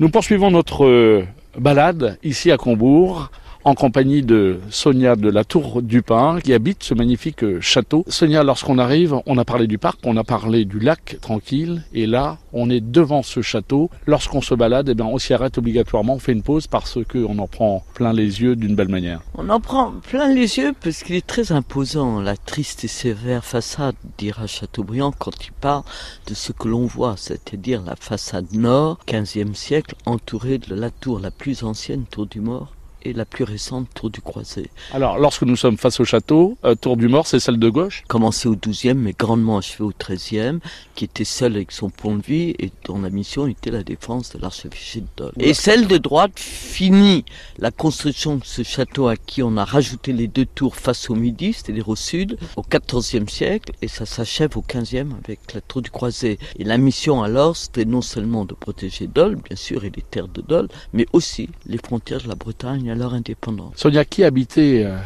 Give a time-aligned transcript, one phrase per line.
[0.00, 1.24] Nous poursuivons notre euh,
[1.56, 3.30] balade ici à Combourg
[3.64, 8.04] en compagnie de Sonia de la Tour du Pin qui habite ce magnifique euh, château.
[8.08, 12.06] Sonia, lorsqu'on arrive, on a parlé du parc, on a parlé du lac tranquille et
[12.06, 13.90] là, on est devant ce château.
[14.06, 17.38] Lorsqu'on se balade, eh bien, on s'y arrête obligatoirement, on fait une pause parce qu'on
[17.38, 19.22] en prend plein les yeux d'une belle manière.
[19.34, 23.44] On en prend plein les yeux parce qu'il est très imposant, la triste et sévère
[23.44, 25.84] façade, dira Chateaubriand quand il parle
[26.26, 31.18] de ce que l'on voit, c'est-à-dire la façade nord, 15e siècle, entourée de la tour
[31.18, 34.70] la plus ancienne, tour du Mort, et la plus récente Tour du Croisé.
[34.92, 38.04] Alors, lorsque nous sommes face au château, euh, Tour du Mort, c'est celle de gauche
[38.08, 40.60] Commencée au 12e, mais grandement achevée au 13e,
[40.94, 45.00] qui était seule avec son pont-levis et dont la mission était la défense de l'archevêché
[45.00, 45.32] de Dole.
[45.38, 47.24] Et celle de droite finit
[47.58, 51.14] la construction de ce château à qui on a rajouté les deux tours face au
[51.14, 55.82] midi, c'est-à-dire au sud, au 14e siècle, et ça s'achève au 15e avec la Tour
[55.82, 56.38] du Croisé.
[56.58, 60.28] Et la mission alors, c'était non seulement de protéger Dole, bien sûr, et les terres
[60.28, 63.74] de Dole, mais aussi les frontières de la Bretagne leur indépendance.
[63.76, 64.96] Sonia, qui habitait euh,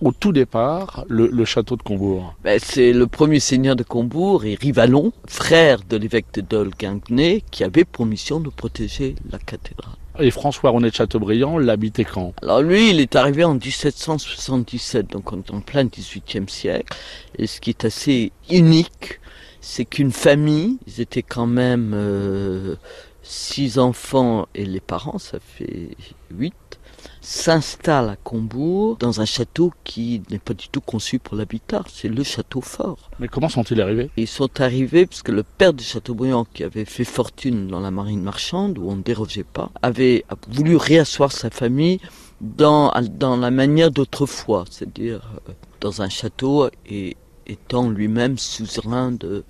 [0.00, 2.34] au tout départ le, le château de Combourg?
[2.44, 7.42] Ben, c'est le premier seigneur de Combourg et Rivalon, frère de l'évêque de Dole Guinguenet,
[7.50, 9.94] qui avait pour mission de protéger la cathédrale.
[10.20, 12.34] Et François René de Chateaubriand l'habitait quand?
[12.40, 16.96] Alors lui, il est arrivé en 1777, donc on est en plein 18e siècle.
[17.36, 19.18] Et ce qui est assez unique,
[19.60, 22.76] c'est qu'une famille, ils étaient quand même euh,
[23.24, 25.96] six enfants et les parents, ça fait
[26.30, 26.78] huit,
[27.20, 32.08] s'installe à Combourg dans un château qui n'est pas du tout conçu pour l'habitat, c'est
[32.08, 33.10] le château fort.
[33.18, 34.10] Mais comment sont-ils arrivés?
[34.16, 37.90] Ils sont arrivés parce que le père de Chateaubriand, qui avait fait fortune dans la
[37.90, 42.00] marine marchande, où on ne dérogeait pas, avait voulu réasseoir sa famille
[42.40, 47.16] dans, dans la manière d'autrefois, c'est-à-dire euh, dans un château et
[47.46, 49.44] étant lui-même suzerain de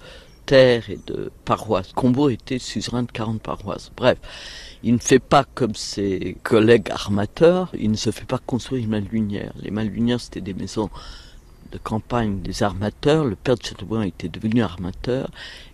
[0.46, 1.92] terre et de paroisses.
[1.92, 3.90] Combourg était suzerain de 40 paroisses.
[3.96, 4.18] Bref,
[4.82, 8.90] il ne fait pas comme ses collègues armateurs, il ne se fait pas construire une
[8.90, 9.52] malunière.
[9.60, 10.90] Les malunières, c'était des maisons
[11.72, 13.24] de campagne des armateurs.
[13.24, 15.30] Le père de Chateaubriand était devenu armateur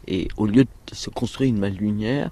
[0.07, 2.31] et au lieu de se construire une malunière,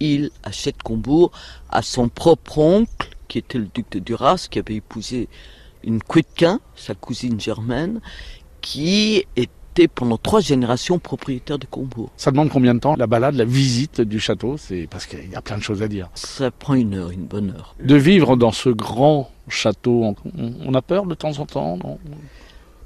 [0.00, 1.30] il achète Combourg
[1.70, 5.28] à son propre oncle, qui était le duc de Duras, qui avait épousé
[5.84, 8.00] une Quitquin, sa cousine germaine,
[8.60, 9.50] qui était
[9.88, 12.10] pendant trois générations propriétaire de Combourg.
[12.16, 14.56] Ça demande combien de temps la balade, la visite du château?
[14.56, 16.08] C'est parce qu'il y a plein de choses à dire.
[16.14, 17.74] Ça prend une heure, une bonne heure.
[17.82, 20.14] De vivre dans ce grand château,
[20.64, 21.98] on, a peur de temps en temps non?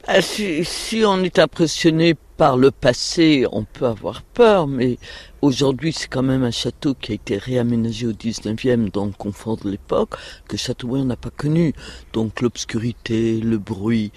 [0.06, 4.98] Ah, Si, si on est impressionné par le passé, on peut avoir peur, mais
[5.42, 9.56] aujourd'hui c'est quand même un château qui a été réaménagé au 19e dans le confort
[9.56, 10.14] de l'époque,
[10.48, 11.72] que Chateaubriand n'a pas connu.
[12.12, 14.12] Donc l'obscurité, le bruit,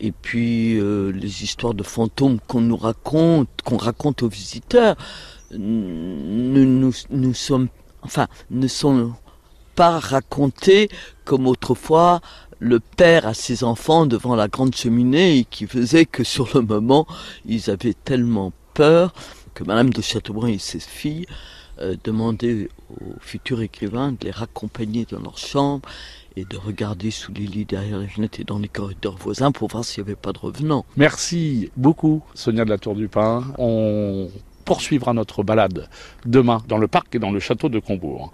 [0.00, 4.96] et puis euh, les histoires de fantômes qu'on nous raconte, qu'on raconte aux visiteurs,
[5.52, 7.68] nous, nous, nous sommes,
[8.02, 9.12] enfin, ne sont
[9.74, 10.88] pas racontés
[11.24, 12.20] comme autrefois
[12.58, 16.62] le père à ses enfants devant la grande cheminée et qui faisait que sur le
[16.62, 17.06] moment,
[17.46, 19.12] ils avaient tellement peur
[19.54, 21.26] que Madame de Chateaubriand et ses filles
[21.80, 25.88] euh, demandaient aux futurs écrivains de les raccompagner dans leur chambre
[26.36, 29.68] et de regarder sous les lits derrière les fenêtres et dans les corridors voisins pour
[29.68, 30.84] voir s'il n'y avait pas de revenants.
[30.96, 33.44] Merci beaucoup, Sonia de la Tour du Pin.
[33.58, 34.28] On
[34.64, 35.88] poursuivra notre balade
[36.26, 38.28] demain dans le parc et dans le château de Combourg.